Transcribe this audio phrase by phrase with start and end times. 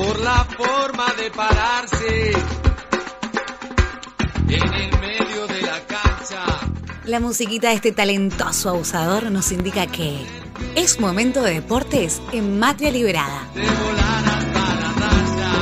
[0.00, 2.30] por la forma de pararse
[4.48, 6.44] en el medio de la cancha.
[7.04, 10.24] La musiquita de este talentoso abusador nos indica que
[10.74, 13.46] es momento de deportes en Matria Liberada.
[13.54, 15.52] De volar hasta la raya.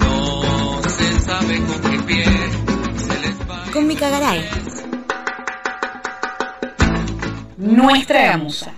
[0.00, 2.24] No se sabe con qué pie
[2.98, 3.64] se les va.
[3.72, 4.46] Con Mica Garay.
[7.56, 8.75] Nuestra gamusa.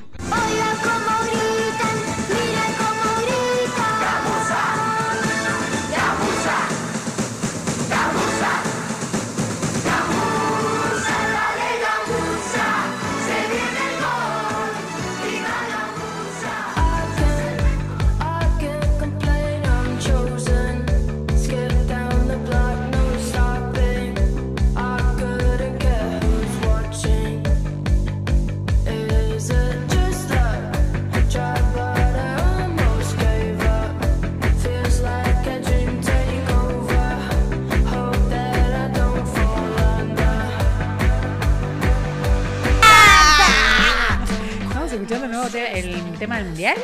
[46.39, 46.77] Tema del mundial?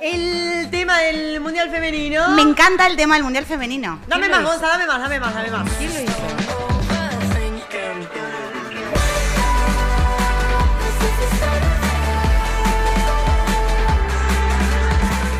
[0.00, 2.28] El tema del Mundial Femenino.
[2.30, 4.00] Me encanta el tema del Mundial Femenino.
[4.06, 4.50] Dame ¿Quién más?
[4.52, 5.68] Gonza, dame más, dame más, dame más.
[5.78, 6.12] ¿Quién lo hizo?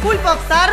[0.02, 0.70] Full Popstar.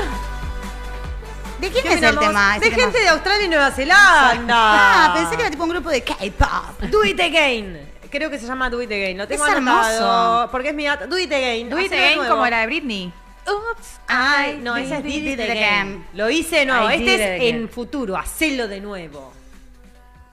[1.59, 2.55] ¿De quién ¿Qué es el tema?
[2.55, 2.83] ese De tema?
[2.83, 4.55] gente de Australia y Nueva Zelanda.
[4.57, 6.81] Ah, pensé que era tipo un grupo de K-pop.
[6.89, 7.88] Do It Again.
[8.09, 9.17] Creo que se llama Do It Again.
[9.17, 9.93] Lo tengo Es anotado,
[10.37, 10.51] hermoso.
[10.51, 10.85] Porque es mi.
[10.85, 11.69] Do It Again.
[11.69, 12.35] Do It Again nuevo.
[12.35, 13.13] como la de Britney.
[13.47, 13.99] Oops.
[14.07, 15.51] Ay, no, esa es did It Again.
[15.57, 16.05] again.
[16.13, 16.63] Lo hice.
[16.63, 17.55] I Este es again.
[17.55, 18.15] en futuro.
[18.17, 19.33] Hacelo de nuevo.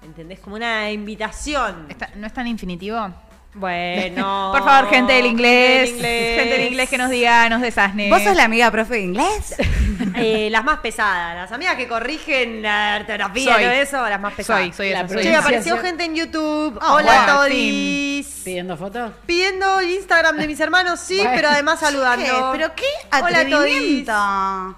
[0.02, 0.38] ¿Entendés?
[0.40, 1.88] Como una invitación.
[2.16, 3.10] ¿No es tan infinitivo?
[3.56, 4.50] Bueno.
[4.52, 5.80] Por favor, gente del inglés.
[5.88, 6.38] Del inglés.
[6.40, 8.10] Gente del inglés que nos diga, nos desasne.
[8.10, 9.54] ¿Vos sos la amiga profe de inglés?
[10.18, 13.42] Eh, las más pesadas, las amigas que corrigen la Soy.
[13.42, 14.62] y todo eso, las más pesadas.
[14.62, 15.08] Soy, soy La esa.
[15.12, 16.78] soy Che, apareció gente en YouTube.
[16.80, 17.12] Oh, Hola
[17.50, 18.22] fin.
[18.24, 18.42] todos.
[18.44, 19.12] ¿Pidiendo fotos?
[19.26, 21.32] Pidiendo el Instagram de mis hermanos, sí, Bueno.
[21.34, 22.24] pero además saludando.
[22.24, 22.58] ¿Qué?
[22.58, 24.76] ¿Pero qué Hola, atrevimiento?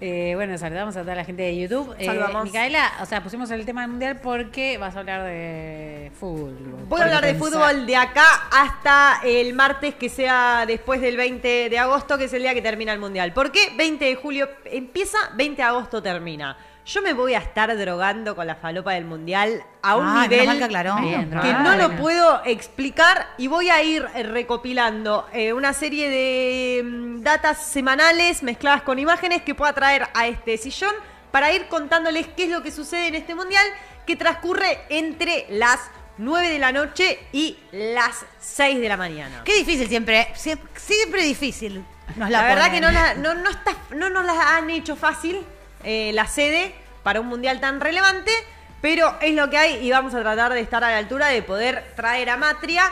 [0.00, 1.94] Eh, bueno, saludamos a toda la gente de YouTube.
[1.98, 2.44] Eh, Saludamos.
[2.44, 6.54] Micaela, o sea, pusimos el tema del mundial porque vas a hablar de fútbol.
[6.86, 11.70] Voy a hablar de fútbol de acá hasta el martes, que sea después del 20
[11.70, 13.32] de agosto, que es el día que termina el Mundial.
[13.32, 16.56] ¿Por qué 20 de julio empieza, 20 de agosto termina?
[16.86, 20.56] Yo me voy a estar drogando con la falopa del Mundial a un Ah, nivel
[20.56, 20.96] que aclaró.
[21.00, 25.72] Bien, que drogada, no lo puedo explicar y voy a ir eh, recopilando eh, una
[25.72, 30.92] serie de mm, datas semanales mezcladas con imágenes que pueda traer a este sillón
[31.32, 33.66] para ir contándoles qué es lo que sucede en este mundial
[34.06, 35.80] que transcurre entre las
[36.18, 39.42] 9 de la noche y las 6 de la mañana.
[39.44, 41.84] Qué difícil siempre, siempre, siempre difícil.
[42.14, 44.94] Nos La, la, verdad que no, la- no, no, está, no nos la han hecho
[44.94, 45.44] fácil
[45.84, 48.32] eh, la sede para un mundial tan relevante,
[48.80, 51.42] pero es lo que hay y vamos a tratar de estar a la altura de
[51.42, 52.90] poder traer a Matria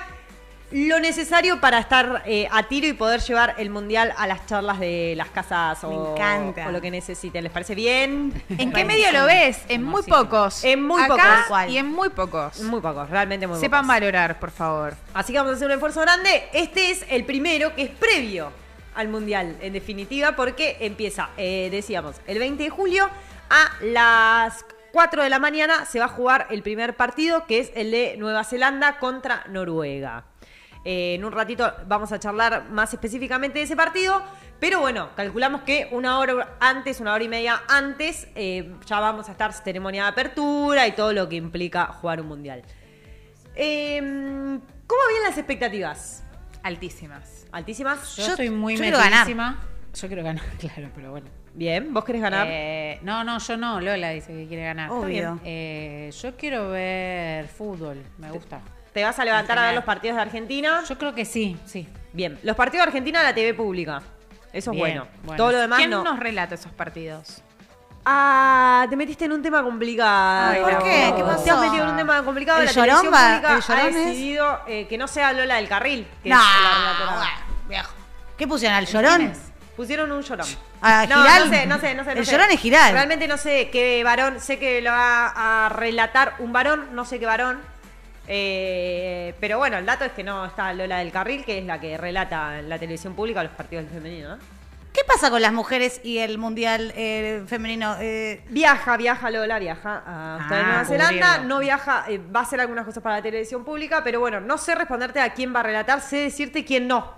[0.70, 4.80] lo necesario para estar eh, a tiro y poder llevar el mundial a las charlas
[4.80, 6.66] de las casas Me o, encanta.
[6.66, 7.44] o lo que necesiten.
[7.44, 8.32] ¿Les parece bien?
[8.48, 9.60] ¿En qué medio lo ves?
[9.68, 10.64] En muy pocos.
[10.64, 11.68] En muy Acá pocos.
[11.68, 12.60] Y en muy pocos.
[12.62, 13.94] Muy pocos, realmente muy Sepan pocos.
[13.94, 14.94] valorar, por favor.
[15.12, 16.48] Así que vamos a hacer un esfuerzo grande.
[16.52, 18.50] Este es el primero que es previo
[18.94, 23.08] al Mundial, en definitiva, porque empieza, eh, decíamos, el 20 de julio
[23.50, 27.72] a las 4 de la mañana se va a jugar el primer partido, que es
[27.74, 30.24] el de Nueva Zelanda contra Noruega.
[30.84, 34.22] Eh, en un ratito vamos a charlar más específicamente de ese partido,
[34.60, 39.28] pero bueno, calculamos que una hora antes, una hora y media antes, eh, ya vamos
[39.28, 42.62] a estar ceremonia de apertura y todo lo que implica jugar un mundial.
[43.56, 43.98] Eh,
[44.86, 46.23] ¿Cómo vienen las expectativas?
[46.64, 47.46] Altísimas.
[47.52, 48.16] ¿Altísimas?
[48.16, 49.12] Yo, Yo- estoy muy yo quiero ganar.
[49.20, 49.58] metidísima.
[49.94, 51.26] Yo quiero ganar, claro, pero bueno.
[51.52, 52.46] Bien, ¿vos querés ganar?
[52.50, 53.80] Eh, no, no, yo no.
[53.82, 54.86] Lola dice que quiere ganar.
[54.88, 55.06] Está Obvio.
[55.34, 55.40] bien.
[55.44, 58.02] Eh, yo quiero ver fútbol.
[58.18, 58.60] Me gusta.
[58.94, 60.82] ¿Te vas a levantar a ver los partidos de Argentina?
[60.88, 61.86] Yo creo que sí, sí.
[62.12, 64.00] Bien, los partidos de Argentina la TV pública.
[64.52, 65.06] Eso es Bien, bueno.
[65.24, 65.36] bueno.
[65.36, 66.02] Todo lo demás ¿Quién no.
[66.02, 67.42] nos relata esos partidos?
[68.06, 70.50] Ah, te metiste en un tema complicado.
[70.52, 71.12] Ay, ¿por qué?
[71.16, 71.42] ¿Qué pasó?
[71.44, 72.58] Te has metido en un tema complicado.
[72.60, 73.94] ¿El la llorón televisión va- pública el llorón ha es?
[73.94, 77.16] decidido eh, que no sea Lola del Carril, que No, es la relatora.
[77.16, 77.30] bueno,
[77.68, 77.92] viejo.
[78.36, 78.76] ¿Qué pusieron?
[78.76, 79.32] ¿Al llorón?
[79.76, 80.46] Pusieron un llorón.
[80.82, 81.50] ¿A no, Giral?
[81.50, 82.14] no sé, no sé, no sé.
[82.14, 82.32] no El sé.
[82.32, 82.92] llorón es Giral.
[82.92, 87.18] Realmente no sé qué varón, sé que lo va a relatar un varón, no sé
[87.18, 87.60] qué varón.
[88.26, 91.80] Eh, pero bueno, el dato es que no está Lola del Carril, que es la
[91.80, 94.36] que relata en la televisión pública los partidos del femenino.
[94.36, 94.38] ¿no?
[94.94, 97.96] ¿Qué pasa con las mujeres y el mundial eh, femenino?
[98.00, 102.42] Eh, Viaja, viaja Lola, viaja a hasta Ah, Nueva Zelanda, no viaja, eh, va a
[102.44, 105.60] hacer algunas cosas para la televisión pública, pero bueno, no sé responderte a quién va
[105.60, 107.12] a relatar, sé decirte quién no.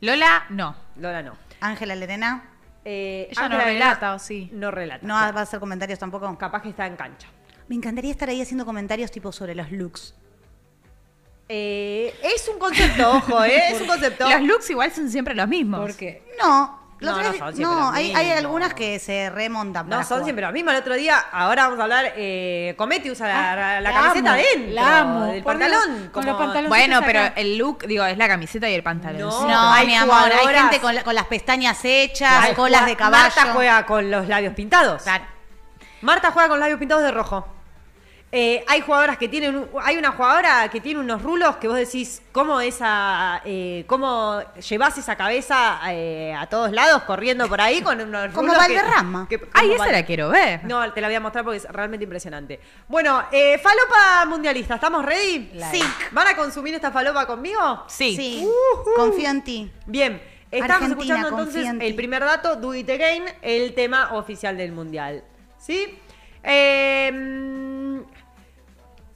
[0.00, 0.76] Lola, no.
[0.96, 1.36] Lola no.
[1.60, 2.50] Ángela Lerena.
[2.84, 4.48] Eh, Ella no relata, ¿o sí?
[4.52, 5.04] No relata.
[5.04, 6.38] No va a hacer comentarios tampoco.
[6.38, 7.26] Capaz que está en cancha.
[7.66, 10.14] Me encantaría estar ahí haciendo comentarios tipo sobre los looks.
[11.48, 13.70] Eh, es un concepto, ojo, ¿eh?
[13.72, 14.28] Es un concepto.
[14.28, 15.80] Los looks igual son siempre los mismos.
[15.80, 17.22] Porque No, No, son
[17.54, 18.38] siempre no, los hay, hay mismos.
[18.38, 19.86] algunas que se remontan.
[19.86, 20.24] No, para son jugar.
[20.24, 20.72] siempre los mismos.
[20.74, 24.30] El otro día, ahora vamos a hablar, eh, Cometi usa la, Ah, la la camiseta
[24.32, 26.08] amo, dentro la amo, del por pantalón.
[26.10, 27.06] Con los bueno, acá.
[27.06, 29.20] pero el look, digo, es la camiseta y el pantalón.
[29.20, 29.46] No.
[29.46, 33.24] No, Hay mi amor, hay gente con, la- con las pestañas hechas, colas de caballo.
[33.24, 35.02] Marta juega con los labios pintados.
[35.02, 35.24] Claro.
[36.00, 37.46] Marta juega con labios pintados de rojo.
[38.32, 42.20] Eh, hay jugadoras que tienen, hay una jugadora que tiene unos rulos que vos decís,
[42.32, 48.00] ¿cómo esa, eh, cómo llevas esa cabeza eh, a todos lados corriendo por ahí con
[48.00, 49.26] unos Como rulos que- Valderrama.
[49.28, 50.64] que- como Ay, esa Val- la quiero ver.
[50.64, 52.60] No, te la voy a mostrar porque es realmente impresionante.
[52.88, 53.22] Bueno,
[53.62, 55.52] falopa mundialista, ¿estamos ready?
[55.70, 55.80] Sí.
[56.10, 57.84] ¿Van a consumir esta falopa conmigo?
[57.86, 58.16] Sí.
[58.16, 58.46] Sí,
[58.96, 59.70] confío en ti.
[59.86, 60.20] Bien,
[60.50, 64.72] estamos Argentina, escuchando entonces en el primer dato, Do It Again, el tema oficial del
[64.72, 65.22] Mundial.
[65.58, 66.00] ¿Sí?
[66.48, 67.10] Eh,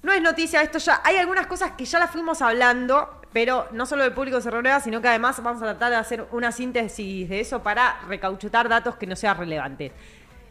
[0.02, 1.00] no es noticia esto ya.
[1.04, 4.80] Hay algunas cosas que ya las fuimos hablando, pero no solo el público se renueva,
[4.80, 8.96] sino que además vamos a tratar de hacer una síntesis de eso para recauchutar datos
[8.96, 9.92] que no sean relevantes.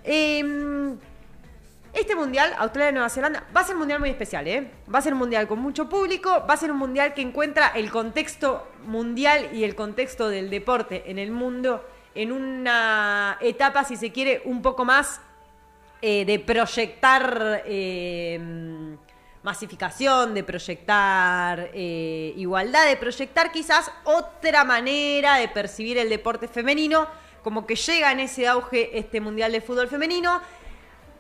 [0.04, 0.96] Eh,
[1.94, 4.72] este mundial, Australia-Nueva Zelanda, va a ser un mundial muy especial, ¿eh?
[4.94, 7.70] Va a ser un mundial con mucho público, va a ser un mundial que encuentra
[7.70, 13.96] el contexto mundial y el contexto del deporte en el mundo en una etapa, si
[13.96, 15.20] se quiere, un poco más
[16.02, 18.40] eh, de proyectar eh,
[19.44, 27.08] masificación, de proyectar eh, igualdad, de proyectar quizás otra manera de percibir el deporte femenino,
[27.44, 30.42] como que llega en ese auge este Mundial de Fútbol Femenino.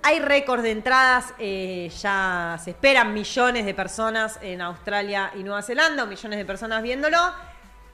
[0.02, 5.62] Hay récord de entradas, eh, ya se esperan millones de personas en Australia y Nueva
[5.62, 7.18] Zelanda, o millones de personas viéndolo,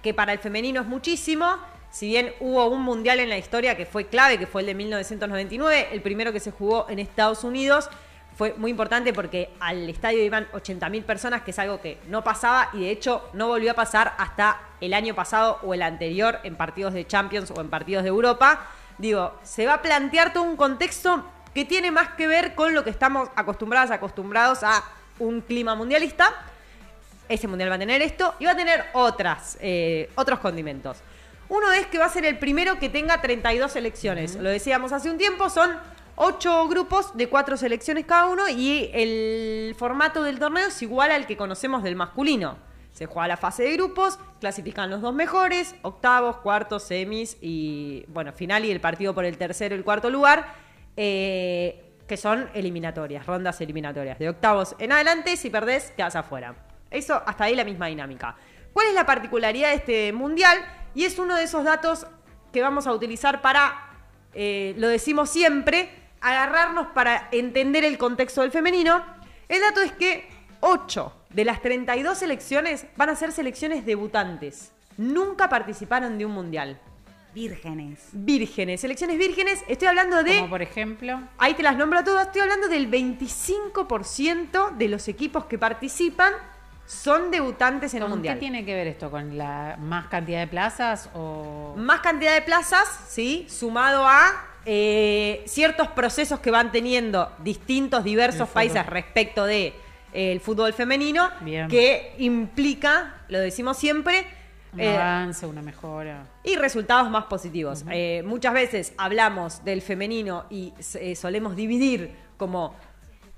[0.01, 1.57] que para el femenino es muchísimo.
[1.91, 4.73] Si bien hubo un mundial en la historia que fue clave, que fue el de
[4.73, 7.89] 1999, el primero que se jugó en Estados Unidos,
[8.35, 12.69] fue muy importante porque al estadio iban 80.000 personas, que es algo que no pasaba
[12.73, 16.55] y de hecho no volvió a pasar hasta el año pasado o el anterior en
[16.55, 18.67] partidos de Champions o en partidos de Europa.
[18.97, 21.23] Digo, se va a plantear todo un contexto
[21.53, 24.83] que tiene más que ver con lo que estamos acostumbradas, acostumbrados a
[25.19, 26.33] un clima mundialista.
[27.29, 30.97] Ese mundial va a tener esto y va a tener otras, eh, otros condimentos.
[31.47, 34.35] Uno es que va a ser el primero que tenga 32 selecciones.
[34.35, 35.77] Lo decíamos hace un tiempo, son
[36.17, 41.27] 8 grupos de 4 selecciones cada uno y el formato del torneo es igual al
[41.27, 42.57] que conocemos del masculino.
[42.93, 48.31] Se juega la fase de grupos, clasifican los dos mejores, octavos, cuartos, semis y, bueno,
[48.31, 50.53] final y el partido por el tercero y el cuarto lugar,
[50.95, 54.17] eh, que son eliminatorias, rondas eliminatorias.
[54.17, 56.55] De octavos en adelante, si perdés, quedas afuera.
[56.89, 58.37] Eso, hasta ahí la misma dinámica.
[58.71, 60.57] ¿Cuál es la particularidad de este mundial?
[60.93, 62.07] Y es uno de esos datos
[62.53, 63.73] que vamos a utilizar para,
[64.33, 69.03] eh, lo decimos siempre, agarrarnos para entender el contexto del femenino.
[69.47, 70.27] El dato es que
[70.61, 74.71] 8 de las 32 selecciones van a ser selecciones debutantes.
[74.97, 76.79] Nunca participaron de un mundial.
[77.33, 77.99] Vírgenes.
[78.13, 79.63] Vírgenes, selecciones vírgenes.
[79.67, 80.37] Estoy hablando de...
[80.37, 82.27] como por ejemplo, Ahí te las nombro todas.
[82.27, 86.33] Estoy hablando del 25% de los equipos que participan
[86.85, 88.39] son debutantes en el ¿con qué mundial.
[88.39, 89.11] tiene que ver esto?
[89.11, 91.73] ¿Con la más cantidad de plazas o...?
[91.77, 93.45] Más cantidad de plazas, ¿sí?
[93.49, 99.67] Sumado a eh, ciertos procesos que van teniendo distintos, diversos países respecto de
[100.13, 101.67] eh, el fútbol femenino, Bien.
[101.67, 104.25] que implica, lo decimos siempre,
[104.73, 106.25] Un eh, avance, una mejora.
[106.43, 107.83] y resultados más positivos.
[107.91, 110.73] Eh, muchas veces hablamos del femenino y
[111.15, 112.75] solemos dividir como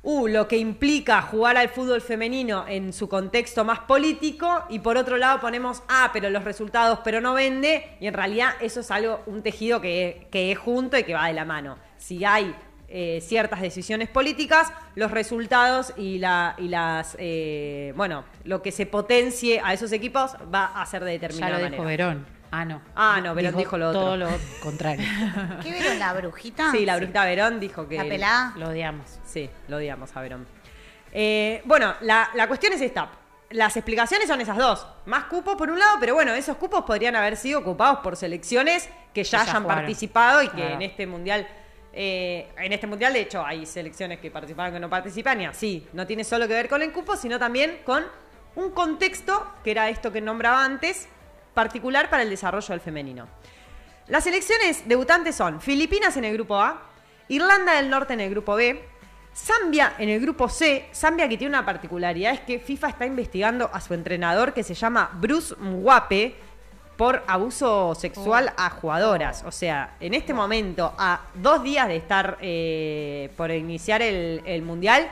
[0.07, 4.95] uh, lo que implica jugar al fútbol femenino en su contexto más político y por
[4.95, 8.89] otro lado ponemos, ah, pero los resultados, pero no vende y en realidad eso es
[8.89, 11.77] algo, un tejido que, que es junto y que va de la mano.
[11.97, 12.55] Si hay
[12.87, 18.85] eh, ciertas decisiones políticas, los resultados y, la, y las, eh, bueno, lo que se
[18.85, 22.07] potencie a esos equipos va a ser de Ya determinada lo dijo manera.
[22.07, 22.36] Verón.
[22.51, 22.81] Ah, no.
[22.95, 24.01] Ah, no, Verón dijo lo otro.
[24.01, 24.29] Todo lo
[24.61, 25.05] contrario.
[25.63, 26.71] ¿Qué vieron la brujita?
[26.71, 27.97] Sí, la brujita Verón dijo que.
[27.97, 28.53] La pelada.
[28.55, 29.19] lo odiamos.
[29.25, 30.47] Sí, lo odiamos a Verón.
[31.11, 33.09] Eh, bueno, la, la cuestión es esta.
[33.49, 34.85] Las explicaciones son esas dos.
[35.05, 38.89] Más cupos por un lado, pero bueno, esos cupos podrían haber sido ocupados por selecciones
[39.13, 39.83] que ya Que ya hayan jugaron.
[39.83, 40.75] participado y que Claro.
[40.75, 41.47] en este mundial.
[41.99, 45.87] eh, en este mundial, de hecho, hay selecciones que participaron que no participan y así.
[45.93, 48.05] No tiene solo que ver con el cupo, sino también con
[48.55, 51.07] un contexto, que era esto que nombraba antes,
[51.57, 53.27] particular para el desarrollo del femenino.
[54.09, 56.83] Las selecciones debutantes son Filipinas en el grupo A,
[57.29, 58.79] Irlanda del Norte en el grupo B,
[59.35, 60.87] Zambia en el grupo C.
[60.93, 64.75] Zambia que tiene una particularidad es que FIFA está investigando a su entrenador que se
[64.75, 66.35] llama Bruce Mwape,
[66.95, 69.43] por abuso sexual a jugadoras.
[69.43, 74.61] O sea, en este momento, a dos días de estar eh, por iniciar el, el
[74.61, 75.09] mundial,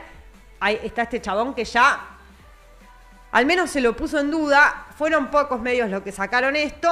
[0.60, 2.15] ahí está este chabón que ya
[3.36, 4.86] al menos se lo puso en duda.
[4.96, 6.88] Fueron pocos medios los que sacaron esto.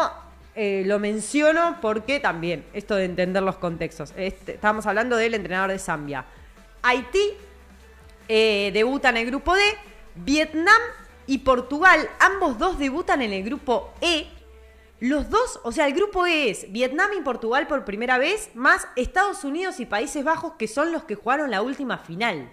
[0.54, 4.12] Eh, lo menciono porque también, esto de entender los contextos.
[4.14, 6.26] Este, estábamos hablando del entrenador de Zambia.
[6.82, 7.30] Haití
[8.28, 9.62] eh, debuta en el grupo D.
[10.16, 10.82] Vietnam
[11.26, 14.26] y Portugal, ambos dos debutan en el grupo E.
[15.00, 18.86] Los dos, o sea, el grupo E es Vietnam y Portugal por primera vez, más
[18.96, 22.50] Estados Unidos y Países Bajos, que son los que jugaron la última final.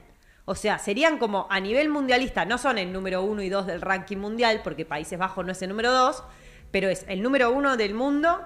[0.51, 3.79] O sea, serían como a nivel mundialista, no son el número uno y dos del
[3.79, 6.25] ranking mundial, porque Países Bajos no es el número dos,
[6.71, 8.37] pero es el número uno del mundo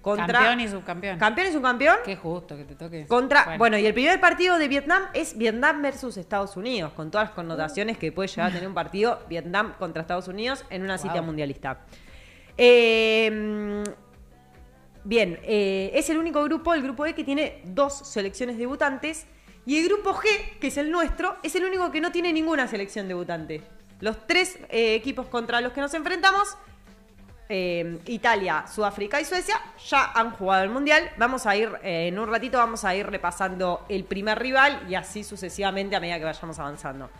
[0.00, 0.40] contra.
[0.40, 1.18] Campeón y subcampeón.
[1.20, 1.96] Campeón y subcampeón.
[2.04, 3.06] Qué justo que te toque.
[3.06, 3.78] Contra, bueno.
[3.78, 7.96] y el primer partido de Vietnam es Vietnam versus Estados Unidos, con todas las connotaciones
[7.96, 11.78] que puede llegar a tener un partido Vietnam contra Estados Unidos en una cita mundialista.
[12.58, 13.84] Eh,
[15.04, 19.28] bien, eh, es el único grupo, el grupo E, que tiene dos selecciones debutantes.
[19.64, 22.66] Y el grupo G, que es el nuestro, es el único que no tiene ninguna
[22.66, 23.62] selección debutante.
[24.00, 26.56] Los tres eh, equipos contra los que nos enfrentamos
[27.48, 31.10] eh, Italia, Sudáfrica y Suecia ya han jugado el mundial.
[31.18, 34.94] Vamos a ir, eh, en un ratito vamos a ir repasando el primer rival y
[34.96, 37.10] así sucesivamente a medida que vayamos avanzando.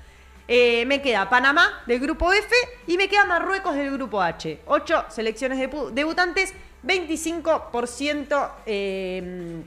[0.48, 2.54] Me queda Panamá del grupo F
[2.86, 4.60] y me queda Marruecos del grupo H.
[4.66, 6.52] Ocho selecciones debu- debutantes,
[6.84, 9.62] 25% eh,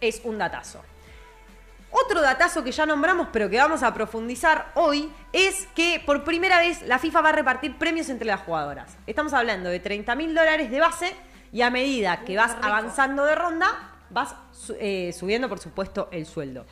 [0.00, 0.82] es un datazo.
[1.96, 6.58] Otro datazo que ya nombramos, pero que vamos a profundizar hoy, es que por primera
[6.58, 8.96] vez la FIFA va a repartir premios entre las jugadoras.
[9.06, 11.14] Estamos hablando de 30 mil dólares de base
[11.52, 13.68] y a medida que vas avanzando de ronda,
[14.10, 14.34] vas
[14.80, 16.66] eh, subiendo, por supuesto, el sueldo.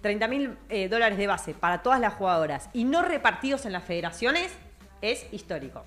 [0.00, 3.84] 30 mil eh, dólares de base para todas las jugadoras y no repartidos en las
[3.84, 4.52] federaciones
[5.02, 5.84] es histórico.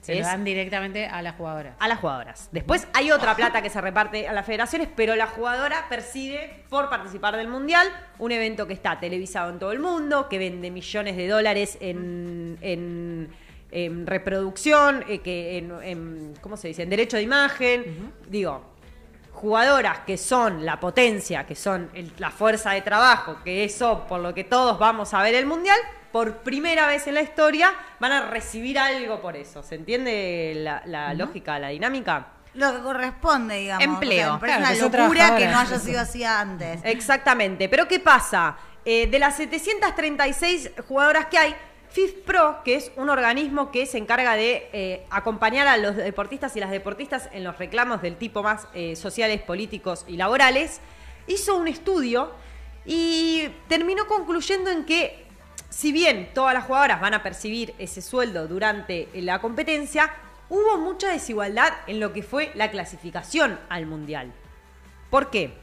[0.00, 1.74] Se lo Es- dan directamente a las jugadoras.
[1.78, 2.48] a las jugadoras.
[2.52, 6.88] Después hay otra plata que se reparte a las federaciones, pero la jugadora percibe por
[6.88, 7.86] participar del Mundial
[8.18, 12.56] un evento que está televisado en todo el mundo, que vende millones de dólares en,
[12.62, 13.28] en-
[13.72, 16.82] en reproducción, eh, que en, en- ¿cómo se dice?
[16.82, 18.12] En derecho de imagen.
[18.26, 18.64] Digo,
[19.32, 24.20] jugadoras que son la potencia, que son el- la fuerza de trabajo, que eso por
[24.20, 25.78] lo que todos vamos a ver el mundial,
[26.12, 29.62] por primera vez en la historia van a recibir algo por eso.
[29.62, 32.28] ¿Se entiende la, la lógica, la dinámica?
[32.54, 33.84] Lo que corresponde, digamos.
[33.84, 34.34] Empleo.
[34.34, 36.80] O sea, Claro, son una locura que no haya sido así antes.
[36.84, 37.68] Exactamente.
[37.68, 38.56] Pero ¿qué pasa?
[38.84, 41.54] Eh, de las 736 jugadoras que hay,
[41.90, 46.60] FIFPro, que es un organismo que se encarga de eh, acompañar a los deportistas y
[46.60, 50.80] las deportistas en los reclamos del tipo más eh, sociales, políticos y laborales,
[51.26, 52.32] hizo un estudio
[52.84, 55.26] y terminó concluyendo en que
[55.70, 60.12] si bien todas las jugadoras van a percibir ese sueldo durante la competencia,
[60.48, 64.32] hubo mucha desigualdad en lo que fue la clasificación al Mundial.
[65.08, 65.54] ¿Por qué?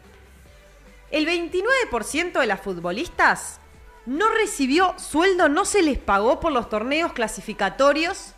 [1.11, 3.59] El 29% de las futbolistas
[4.05, 8.33] no recibió sueldo, no se les pagó por los torneos clasificatorios,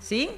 [0.00, 0.30] ¿sí?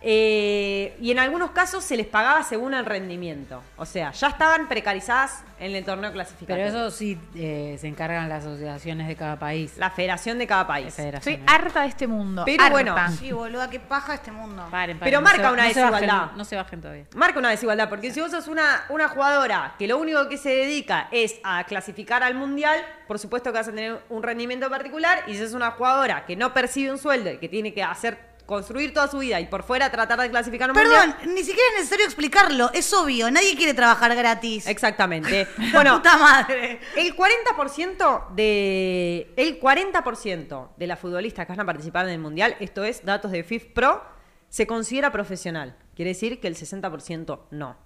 [0.00, 3.62] Eh, y en algunos casos se les pagaba según el rendimiento.
[3.76, 6.66] O sea, ya estaban precarizadas en el torneo Pero clasificatorio.
[6.66, 9.76] eso sí eh, se encargan las asociaciones de cada país.
[9.76, 10.94] La federación de cada país.
[10.94, 11.40] federaciones.
[11.40, 12.42] Soy harta de este mundo.
[12.46, 12.72] Pero harta.
[12.72, 14.66] bueno, Sí, boluda, qué paja este mundo.
[14.70, 16.32] Paren, paren, Pero no marca se- una no se bajen, desigualdad.
[16.36, 17.04] no se bajen todavía.
[17.16, 20.50] Marca una desigualdad, porque si vos sos una, una jugadora que lo único que se
[20.50, 22.78] dedica es a clasificar al mundial,
[23.08, 26.36] por supuesto que vas a tener un rendimiento particular, y si sos una jugadora que
[26.36, 29.62] no percibe un sueldo y que tiene que hacer construir toda su vida y por
[29.62, 31.34] fuera tratar de clasificar un Perdón, mundial.
[31.34, 32.70] ni siquiera es necesario explicarlo.
[32.72, 34.66] Es obvio, nadie quiere trabajar gratis.
[34.66, 35.46] Exactamente.
[35.74, 36.80] Bueno, puta madre.
[36.96, 42.56] el 40% de el 40% de las futbolistas que van a participar en el mundial,
[42.58, 44.02] esto es datos de FIFPro,
[44.48, 45.76] se considera profesional.
[45.94, 47.76] Quiere decir que el 60% no.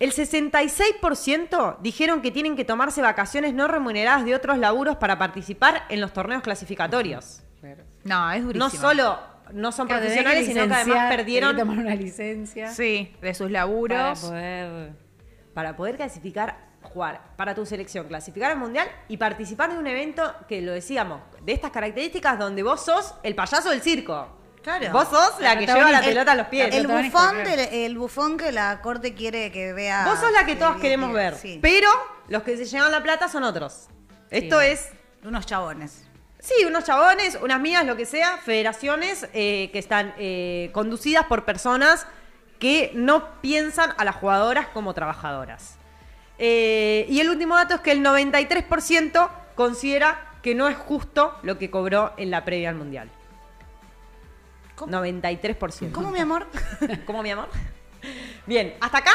[0.00, 5.84] El 66% dijeron que tienen que tomarse vacaciones no remuneradas de otros laburos para participar
[5.90, 7.42] en los torneos clasificatorios.
[8.02, 8.64] No, es durísimo.
[8.64, 13.16] No solo no son Claro, profesionales, sino que además perdieron que tomar una licencia Sí,
[13.22, 14.20] de sus para laburos.
[14.20, 14.92] poder...
[15.54, 20.34] para poder clasificar, jugar para tu selección, clasificar al mundial y participar de un evento
[20.48, 24.40] que lo decíamos, de estas características donde vos sos el payaso del circo.
[24.62, 24.92] Claro.
[24.92, 26.74] Vos sos la, La que lleva la pelota a los pies.
[26.74, 30.06] El bufón, del- el bufón que la corte quiere que vea.
[30.06, 31.34] Vos sos la que todos queremos ver.
[31.36, 31.58] Sí.
[31.60, 31.88] Pero
[32.28, 33.88] los que se llevan la plata son otros.
[34.30, 34.90] Esto es,
[35.22, 36.03] Unos chabones.
[36.44, 41.44] Sí, unos chabones, unas mías, lo que sea, federaciones eh, que están eh, conducidas por
[41.44, 42.06] personas
[42.58, 45.76] que no piensan a las jugadoras como trabajadoras.
[46.38, 51.58] Eh, y el último dato es que el 93% considera que no es justo lo
[51.58, 53.10] que cobró en la previa al Mundial.
[54.76, 55.92] 93%.
[55.92, 56.46] ¿Cómo, mi amor?
[57.06, 57.48] ¿Cómo, mi amor?
[58.46, 59.12] Bien, hasta acá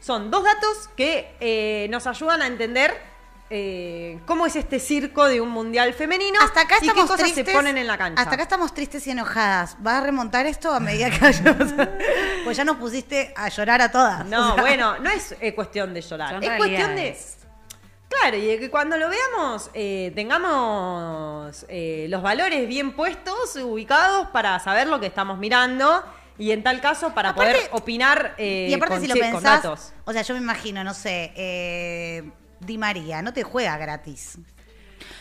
[0.00, 3.11] son dos datos que eh, nos ayudan a entender
[3.54, 7.24] eh, cómo es este circo de un mundial femenino Hasta acá y estamos qué cosas
[7.24, 7.46] tristes.
[7.46, 8.22] se ponen en la cancha.
[8.22, 9.76] Hasta acá estamos tristes y enojadas.
[9.80, 11.74] ¿Vas a remontar esto a medida que vayamos?
[12.44, 14.24] pues ya nos pusiste a llorar a todas.
[14.24, 16.42] No, O sea, bueno, no es eh, cuestión de llorar.
[16.42, 17.14] Es cuestión de.
[18.08, 24.28] Claro, y de que cuando lo veamos eh, tengamos eh, los valores bien puestos, ubicados
[24.28, 26.02] para saber lo que estamos mirando
[26.38, 29.20] y en tal caso para Aparte- poder opinar eh, y aparte con, si lo con
[29.32, 29.92] pensás, datos.
[30.04, 32.30] o sea, yo me imagino, no sé, eh,
[32.64, 34.38] Di María, no te juega gratis.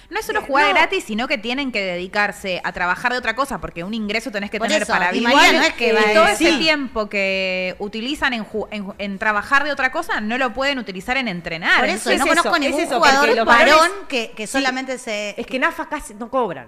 [0.10, 0.74] No es solo jugar No.
[0.74, 4.52] gratis, sino que tienen que dedicarse a trabajar de otra cosa, porque un ingreso tenés
[4.52, 5.34] que Por tener eso, para Di vivir.
[5.34, 9.64] María no es que y todo ese tiempo que utilizan en, ju- en, en trabajar
[9.64, 11.80] de otra cosa, no lo pueden utilizar en entrenar.
[11.80, 14.52] Por eso, es no eso, conozco es ningún eso, porque jugador varón que, que Sí.
[14.54, 15.34] solamente se...
[15.40, 16.68] Es que Nafa casi no cobran.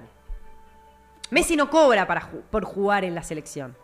[1.30, 3.76] Messi no cobra para ju- por jugar en la selección.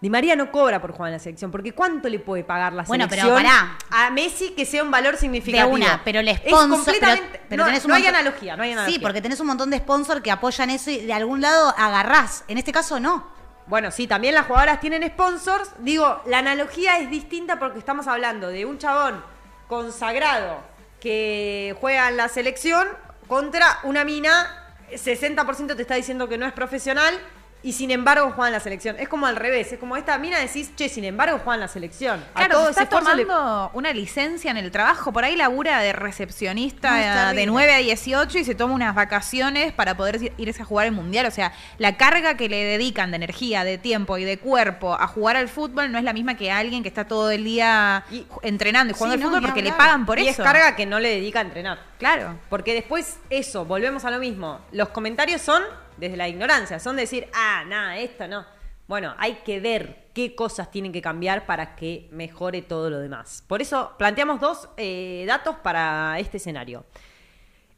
[0.00, 2.84] Di María no cobra por jugar en la selección, porque ¿cuánto le puede pagar la
[2.84, 3.76] Bueno, pero selección pará.
[3.90, 5.68] a Messi que sea un valor significativo?
[5.68, 6.70] de una, pero el Es sponsor...
[6.70, 8.94] completamente- pero, pero no, tenés un no hay analogía, no hay analogía.
[8.94, 12.44] Sí, porque tenés un montón de sponsors que apoyan eso y de algún lado agarrás.
[12.48, 13.26] En este caso no.
[13.66, 15.70] Bueno, sí, también las jugadoras tienen sponsors.
[15.80, 19.22] Digo, la analogía es distinta porque estamos hablando de un chabón
[19.68, 20.60] consagrado
[20.98, 22.88] que juega en la selección
[23.28, 27.14] contra una mina, 60% te está diciendo que no es profesional
[27.62, 28.96] y sin embargo juega en la selección.
[28.98, 31.68] Es como al revés, es como esta mina decís, che, sin embargo juega en la
[31.68, 32.24] selección.
[32.34, 35.80] A Claro, todo ese está le- tomando una licencia en el trabajo, por ahí labura
[35.80, 40.32] de recepcionista No, de 9 a 18 y se toma unas vacaciones para poder ir-
[40.38, 41.26] irse a jugar el mundial.
[41.26, 45.06] O sea, la carga que le dedican de energía, de tiempo y de cuerpo a
[45.06, 48.26] jugar al fútbol no es la misma que alguien que está todo el día Y-
[48.42, 50.42] entrenando y jugando Sí, al no, fútbol porque le pagan por y eso.
[50.42, 51.78] es carga que no le dedica a entrenar.
[51.98, 52.38] Claro.
[52.48, 54.60] Porque después, eso, volvemos a lo mismo.
[54.72, 55.62] Los comentarios son
[56.00, 58.44] desde la ignorancia, son decir, ah, nada, esto no.
[58.88, 63.44] Bueno, hay que ver qué cosas tienen que cambiar para que mejore todo lo demás.
[63.46, 66.84] Por eso planteamos dos eh, datos para este escenario.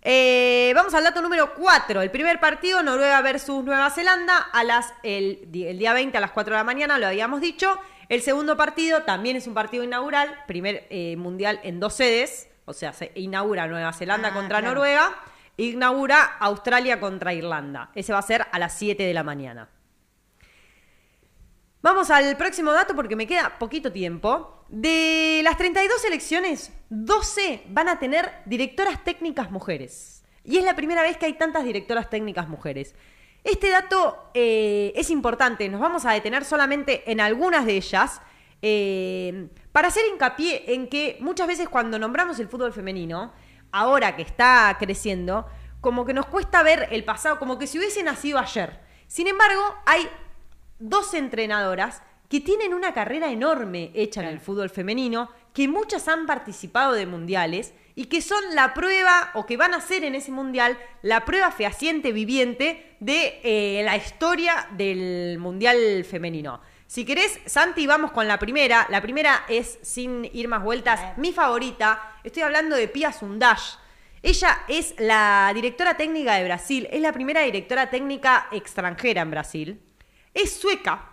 [0.05, 2.03] Eh, vamos al dato número 4.
[2.03, 6.55] El primer partido, Noruega versus Nueva Zelanda, a las, el, día 20 a las 4
[6.55, 7.79] de la mañana, lo habíamos dicho.
[8.09, 12.73] El segundo partido también es un partido inaugural, primer eh, mundial en dos sedes, o
[12.73, 14.75] sea, se inaugura Nueva Zelanda Ah, contra claro.
[14.75, 15.15] Noruega,
[15.57, 17.91] inaugura Australia contra Irlanda.
[17.95, 19.69] Ese va a ser a las 7 de la mañana.
[21.83, 24.65] Vamos al próximo dato porque me queda poquito tiempo.
[24.69, 30.25] De las 32 elecciones, 12 van a tener directoras técnicas mujeres.
[30.45, 32.95] Y es la primera vez que hay tantas directoras técnicas mujeres.
[33.45, 38.23] Este dato eh, es importante, nos vamos a detener solamente en algunas de ellas
[38.63, 43.33] eh, para hacer hincapié en que muchas veces cuando nombramos el fútbol femenino,
[43.73, 45.47] ahora que está creciendo,
[45.81, 48.79] como que nos cuesta ver el pasado, como que si hubiese nacido ayer.
[49.09, 50.09] Sin embargo, hay
[50.79, 56.25] dos entrenadoras que tienen una carrera enorme hecha en el fútbol femenino, que muchas han
[56.27, 60.31] participado de mundiales y que son la prueba, o que van a ser en ese
[60.31, 66.61] mundial, la prueba fehaciente, viviente de eh, la historia del mundial femenino.
[66.93, 68.87] Si querés, Santi, vamos con la primera.
[68.91, 72.19] La primera es, sin ir más vueltas, mi favorita.
[72.23, 73.77] Estoy hablando de Pia Sundash.
[74.23, 79.81] Ella es la directora técnica de Brasil, es la primera directora técnica extranjera en Brasil.
[80.35, 81.13] Es sueca.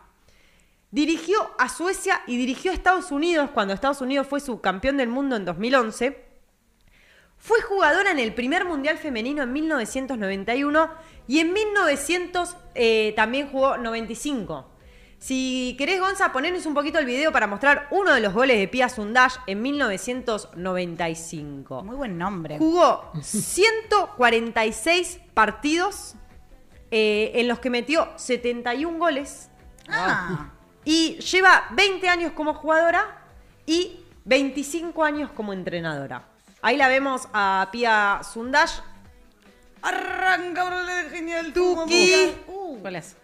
[0.92, 5.38] Dirigió a Suecia y dirigió a Estados Unidos cuando Estados Unidos fue subcampeón del mundo
[5.38, 6.26] en 2011.
[7.38, 10.90] Fue jugadora en el primer Mundial Femenino en 1991
[11.26, 14.76] y en 1900 eh, también jugó 95.
[15.20, 18.70] Si querés, Gonza, ponernos un poquito el video para mostrar uno de los goles de
[18.70, 21.84] Pia Sundash en 1995.
[21.84, 22.58] Muy buen nombre.
[22.58, 26.16] Jugó 146 partidos
[26.90, 29.50] eh, en los que metió 71 goles
[29.90, 30.52] Ah,
[30.86, 33.24] y lleva 20 años como jugadora
[33.66, 36.24] y 25 años como entrenadora.
[36.62, 38.74] Ahí la vemos a Pia Sundash.
[39.82, 40.70] arranca
[41.12, 41.52] genial.
[41.54, 42.36] Tuki.
[42.82, 43.16] ¿Cuál es?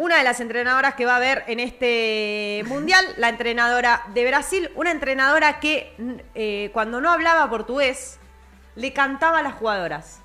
[0.00, 4.70] Una de las entrenadoras que va a haber en este mundial, la entrenadora de Brasil,
[4.74, 5.92] una entrenadora que
[6.34, 8.18] eh, cuando no hablaba portugués
[8.76, 10.20] le cantaba a las jugadoras.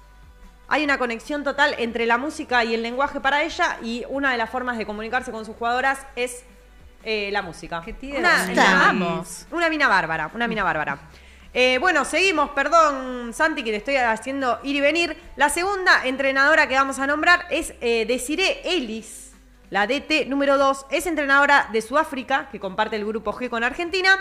[0.70, 4.38] Hay una conexión total entre la música y el lenguaje para ella y una de
[4.38, 6.46] las formas de comunicarse con sus jugadoras es
[7.04, 7.82] eh, la música.
[7.84, 7.94] Qué.
[8.18, 8.46] Una,
[9.52, 11.00] una- mina bárbara, una mina bárbara.
[11.54, 15.18] Eh, bueno, seguimos, perdón Santi que te estoy haciendo ir y venir.
[15.36, 19.25] La segunda entrenadora que vamos a nombrar es Desiree Ellis,
[19.70, 20.88] la DT número 2.
[20.92, 24.18] Es entrenadora de Sudáfrica, que comparte el grupo G con Argentina.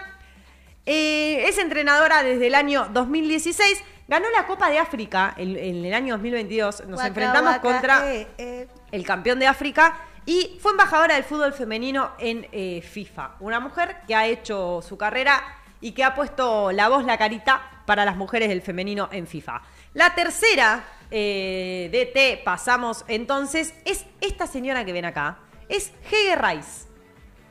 [0.86, 3.82] Eh, es entrenadora desde el año 2016.
[4.06, 6.86] Ganó la Copa de África en, en el año 2022.
[6.86, 8.68] Nos enfrentamos contra eh, eh.
[8.92, 12.46] el campeón de África y fue embajadora del fútbol femenino en
[12.82, 13.36] FIFA.
[13.40, 15.42] Una mujer que ha hecho su carrera
[15.80, 19.60] y que ha puesto la voz, la carita para las mujeres del femenino en FIFA.
[19.92, 25.38] La tercera eh, DT, pasamos entonces, es esta señora que ven acá,
[25.68, 26.88] es Hege Rice.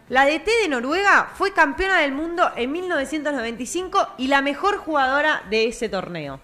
[0.10, 5.68] La DT de Noruega fue campeona del mundo en 1995 y la mejor jugadora de
[5.68, 6.42] ese torneo.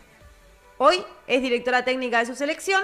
[0.78, 2.82] Hoy es directora técnica de su selección.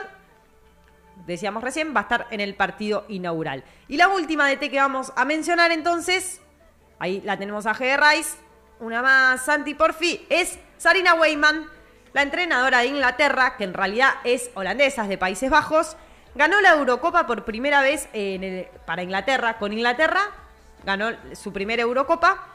[1.26, 3.64] Decíamos recién, va a estar en el partido inaugural.
[3.88, 6.42] Y la última DT que vamos a mencionar entonces,
[7.00, 8.38] ahí la tenemos a Hege Rice,
[8.80, 11.68] una más, Santi Porfi, es Sarina Weyman,
[12.16, 15.98] la entrenadora de Inglaterra, que en realidad es holandesa, es de Países Bajos.
[16.34, 20.22] Ganó la Eurocopa por primera vez en el- para Inglaterra, con Inglaterra,
[20.86, 22.48] ganó su primera Eurocopa.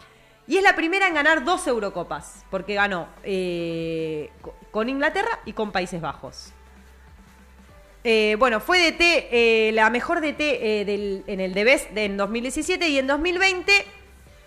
[0.46, 5.52] Y es la primera en ganar dos Eurocopas, porque ganó eh, co- con Inglaterra y
[5.52, 6.52] con Países Bajos.
[8.02, 10.40] Eh, bueno, fue DT, eh, la mejor DT
[11.26, 13.72] en el DBES de, en 2017 y en 2020.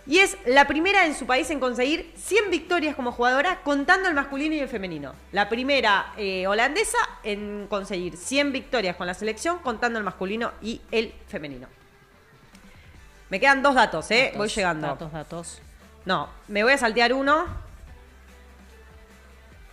[0.05, 4.15] Y es la primera en su país en conseguir 100 victorias como jugadora, contando el
[4.15, 5.13] masculino y el femenino.
[5.31, 10.81] La primera eh, holandesa en conseguir 100 victorias con la selección, contando el masculino y
[10.91, 11.67] el femenino.
[13.29, 14.25] Me quedan dos datos, ¿eh?
[14.25, 14.87] Datos, Voy llegando.
[14.87, 15.61] Datos, datos.
[16.05, 17.45] No, me voy a saltear uno.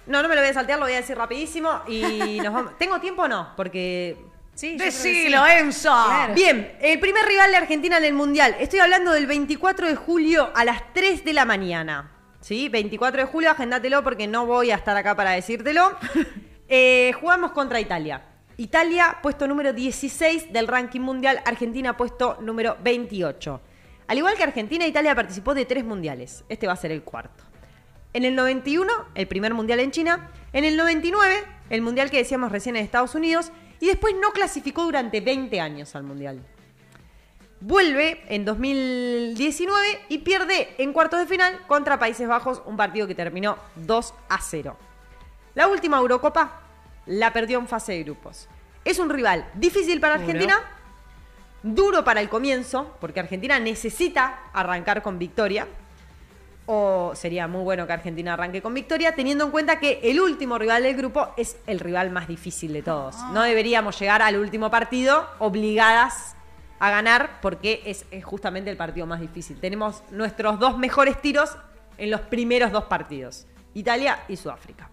[0.06, 2.78] No, no me lo voy a saltear, lo voy a decir rapidísimo y nos vamos.
[2.78, 3.52] ¿Tengo tiempo o no?
[3.56, 4.16] Porque
[4.60, 5.52] Sí, Decilo, sí.
[5.52, 5.88] Enzo.
[5.88, 6.34] Claro.
[6.34, 8.54] Bien, el primer rival de Argentina en el Mundial.
[8.60, 12.10] Estoy hablando del 24 de julio a las 3 de la mañana.
[12.42, 12.68] ¿Sí?
[12.68, 15.96] 24 de julio, agéndatelo porque no voy a estar acá para decírtelo.
[16.72, 18.22] Eh, jugamos contra Italia.
[18.56, 21.42] Italia, puesto número 16 del ranking mundial.
[21.44, 23.60] Argentina, puesto número 28.
[24.06, 26.44] Al igual que Argentina, Italia participó de tres mundiales.
[26.48, 27.42] Este va a ser el cuarto.
[28.12, 30.30] En el 91, el primer mundial en China.
[30.52, 33.50] En el 99, el mundial que decíamos recién en Estados Unidos.
[33.80, 36.40] Y después no clasificó durante 20 años al mundial.
[37.62, 43.14] Vuelve en 2019 y pierde en cuartos de final contra Países Bajos, un partido que
[43.14, 44.76] terminó 2 a 0.
[45.54, 46.60] La última Eurocopa
[47.06, 48.48] la perdió en fase de grupos.
[48.84, 50.14] Es un rival difícil para.
[50.14, 50.58] Argentina,
[51.62, 55.66] duro para el comienzo, porque Argentina necesita arrancar con victoria.
[56.72, 60.56] O sería muy bueno que Argentina arranque con victoria, teniendo en cuenta que el último
[60.56, 63.16] rival del grupo es el rival más difícil de todos.
[63.32, 66.36] No deberíamos llegar al último partido obligadas
[66.78, 69.58] a ganar porque es, es justamente el partido más difícil.
[69.58, 71.56] Tenemos nuestros dos mejores tiros
[71.98, 74.88] en los primeros dos partidos, Italia y Sudáfrica.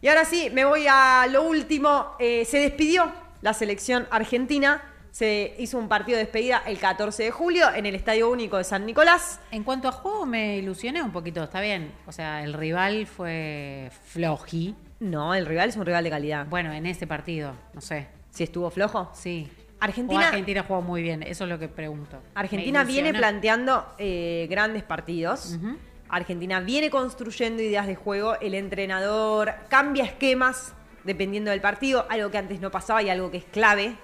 [0.00, 2.14] Y ahora sí, me voy a lo último.
[2.20, 3.10] Eh, se despidió
[3.42, 4.93] la selección argentina.
[5.14, 8.64] Se hizo un partido de despedida el 14 de julio en el Estadio Único de
[8.64, 9.38] San Nicolás.
[9.52, 11.92] En cuanto a juego, me ilusioné un poquito, está bien.
[12.08, 14.74] O sea, el rival fue floji.
[14.98, 16.46] No, el rival es un rival de calidad.
[16.48, 18.08] Bueno, en ese partido, no sé.
[18.30, 19.08] Si estuvo flojo.
[19.14, 19.48] Sí.
[19.78, 22.20] Argentina- O Argentina jugó muy bien, eso es lo que pregunto.
[22.34, 25.60] Argentina viene planteando eh, grandes partidos.
[26.08, 28.34] Argentina viene construyendo ideas de juego.
[28.40, 30.72] El entrenador cambia esquemas
[31.04, 33.94] dependiendo del partido, algo que antes no pasaba y algo que es clave.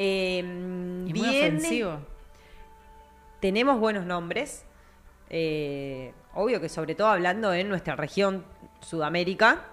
[0.00, 1.98] Eh, Y muy viene- ofensivo.
[3.40, 4.64] tenemos buenos nombres.
[5.30, 8.44] eh, obvio que sobre todo hablando en nuestra región
[8.80, 9.64] Sudamérica.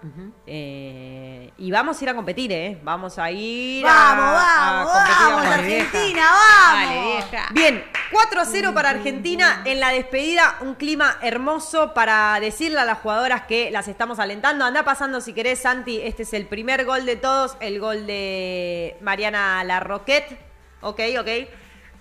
[0.46, 2.78] eh, y vamos a ir a competir, ¿eh?
[2.82, 5.46] Vamos a ir a- Vamos, a, vamos, competir vamos.
[5.46, 6.88] Argentina, vamos.
[6.88, 7.48] Dale, vieja.
[7.52, 10.56] Bien, 4 a 0 para Argentina en la despedida.
[10.60, 14.64] Un clima hermoso para decirle a las jugadoras que las estamos alentando.
[14.64, 16.00] Anda pasando si querés, Santi.
[16.02, 20.38] Este es el primer gol de todos, el gol de Mariana Larroquette.
[20.82, 21.28] Ok, ok.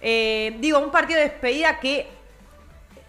[0.02, 2.08] Eh, digo, un partido de despedida que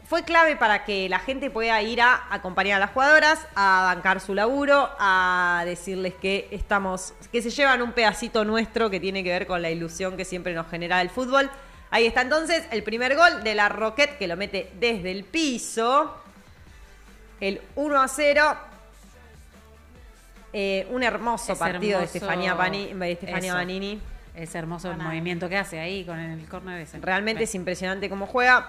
[0.08, 4.20] fue clave para que la gente pueda ir a acompañar a las jugadoras, a bancar
[4.20, 9.30] su laburo, a decirles que estamos, que se llevan un pedacito nuestro que tiene que
[9.30, 11.50] ver con la ilusión que siempre nos genera el fútbol.
[11.90, 16.16] Ahí está entonces el primer gol de la Roquette que lo mete desde el piso.
[17.40, 18.56] El 1 a 0.
[20.52, 22.06] Eh, un hermoso Es partido de.
[22.06, 23.56] Estefanía, Pani- de Estefanía Eso.
[23.56, 24.00] Banini.
[24.34, 26.98] Es hermoso el movimiento que hace ahí con el córner ese.
[27.00, 28.68] Realmente es impresionante cómo juega.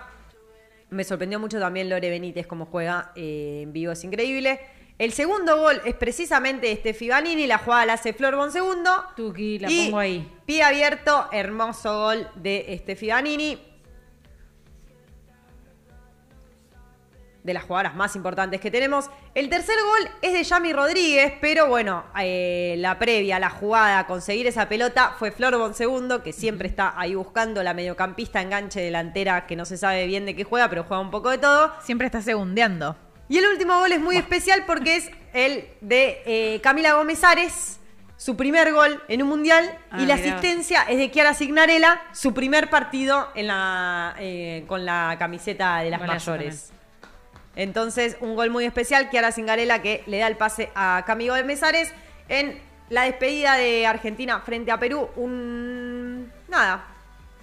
[0.90, 4.60] Me sorprendió mucho también Lore Benítez cómo juega eh, en vivo, es increíble.
[4.98, 8.92] El segundo gol es precisamente este Fibanini, la jugada la hace Flor Bonsegundo.
[9.16, 10.32] Tuki, la Y pongo ahí.
[10.46, 13.60] Pie abierto, hermoso gol de este Fibanini.
[17.48, 19.10] De las jugadoras más importantes que tenemos.
[19.34, 24.48] El tercer gol es de Yami Rodríguez, pero bueno, eh, la previa, la jugada, conseguir
[24.48, 29.56] esa pelota fue Flor Bonsegundo, que siempre está ahí buscando la mediocampista enganche delantera, que
[29.56, 31.74] no se sabe bien de qué juega, pero juega un poco de todo.
[31.82, 32.98] Siempre está segundeando.
[33.30, 37.80] Y el último gol es muy especial porque es el de eh, Camila Gómez Ares,
[38.18, 40.28] su primer gol en un mundial Ah, y la mirá.
[40.28, 45.92] asistencia es de Chiara Signarella, su primer partido en la, eh, con la camiseta de
[45.92, 46.74] las mayores.
[47.58, 51.44] Entonces, un gol muy especial, Chiara Singarela que le da el pase a Camilo de
[51.44, 51.92] Mesares
[52.30, 55.10] en la despedida de Argentina frente a Perú.
[55.16, 56.32] Un.
[56.48, 56.86] Nada,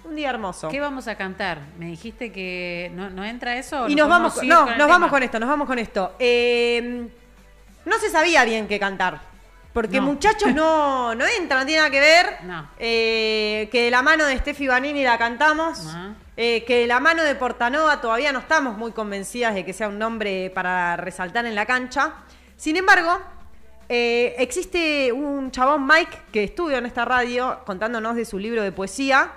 [0.05, 0.69] un día hermoso.
[0.69, 1.59] ¿Qué vamos a cantar?
[1.77, 3.89] ¿Me dijiste que no, no entra eso?
[3.89, 5.09] Y no nos vamos, no, con nos vamos tema?
[5.09, 6.15] con esto, nos vamos con esto.
[6.17, 7.09] Eh,
[7.83, 9.34] no se sabía bien qué cantar.
[9.75, 10.03] Porque No.
[10.03, 12.37] muchachos no, no entran, no tiene nada que ver.
[12.43, 12.69] No.
[12.79, 15.85] Eh, que de la mano de Steffi Banini la cantamos.
[15.85, 16.13] Ajá.
[16.37, 19.89] Eh, que de la mano de Portanova todavía no estamos muy convencidas de que sea
[19.89, 22.13] un nombre para resaltar en la cancha.
[22.55, 23.19] Sin embargo,
[23.89, 28.71] eh, existe un chabón, Mike, que estudió en esta radio contándonos de su libro de
[28.71, 29.29] poesía,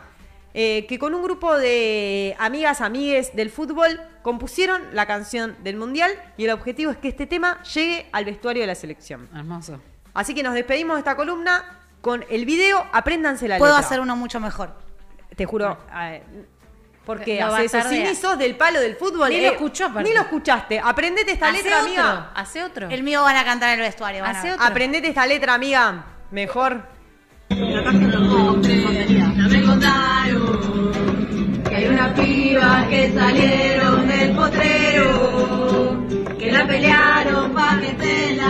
[0.55, 6.45] que con un grupo de amigas, amigues del fútbol compusieron la canción del Mundial y
[6.45, 9.29] el objetivo es que este tema llegue al vestuario de la selección.
[9.35, 9.81] Hermoso.
[10.15, 11.65] Así que nos despedimos de esta columna
[12.01, 13.87] con el video, apréndanse la Puedo letra.
[13.87, 14.73] hacer uno mucho mejor.
[15.37, 15.79] Te juro.
[15.95, 16.23] eh,
[17.05, 17.89] ¿Por qué Lo haces eso?
[17.89, 19.31] Si ni sos del palo del fútbol.
[19.31, 20.09] Ni lo escuchó, aparte.
[20.09, 20.79] Ni lo escuchaste.
[20.79, 21.87] Aprendete esta Hace letra, otro.
[21.89, 22.31] amiga.
[22.35, 22.89] Hace otro.
[22.91, 24.23] El mío van a cantar en el vestuario.
[24.23, 24.55] van a Hace ver.
[24.57, 24.67] otro.
[24.67, 26.05] Aprendete esta letra, amiga.
[26.31, 26.83] Mejor.
[27.49, 27.83] me
[29.65, 36.07] contaron que hay unas pibas que salieron del potrero,
[36.39, 38.41] que la pelearon para que estén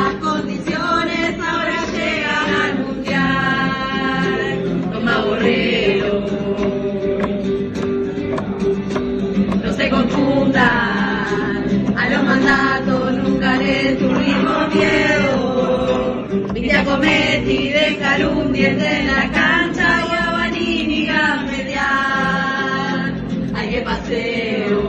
[10.58, 16.26] a los mandatos nunca les tuvimos miedo.
[16.52, 23.14] Viste a Cometti dejar un 10 en la cancha y a Vanini gambetear.
[23.54, 24.82] Ay, qué paseo.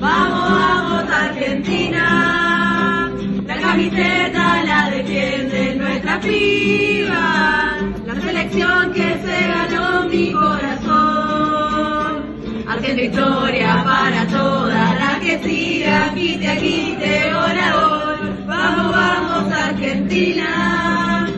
[0.00, 3.12] Vamos, vamos, Argentina.
[3.46, 6.91] La camiseta la defiende nuestra piba.
[13.02, 18.30] victoria para toda la que siga, quite, quite, hola, hola.
[18.46, 21.28] Vamos, vamos, Argentina.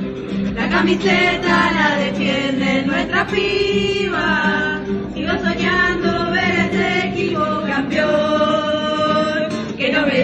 [0.55, 4.83] La camiseta la defiende nuestra piba.
[5.15, 9.49] Sigo soñando ver este equipo campeón.
[9.79, 10.23] Que no me